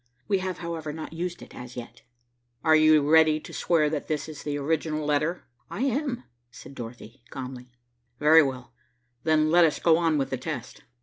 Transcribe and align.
We 0.27 0.39
have, 0.39 0.57
however, 0.57 0.91
not 0.91 1.13
used 1.13 1.43
it 1.43 1.53
as 1.53 1.77
yet." 1.77 2.01
"You 2.65 3.05
are 3.07 3.07
ready 3.07 3.39
to 3.39 3.53
swear 3.53 3.87
that 3.91 4.07
this 4.07 4.27
is 4.27 4.41
the 4.41 4.57
original 4.57 5.05
letter?" 5.05 5.43
"I 5.69 5.81
am," 5.81 6.23
said 6.49 6.73
Dorothy 6.73 7.21
calmly. 7.29 7.69
"Very 8.17 8.41
well, 8.41 8.73
then, 9.25 9.51
let 9.51 9.63
us 9.63 9.77
go 9.77 9.99
on 9.99 10.17
with 10.17 10.31
the 10.31 10.37
test." 10.37 10.81